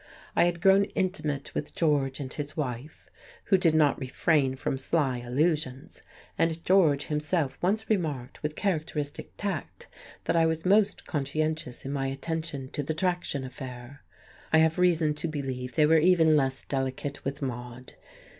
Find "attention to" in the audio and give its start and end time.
12.07-12.81